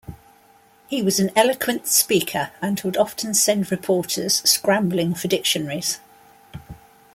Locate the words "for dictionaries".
5.13-5.99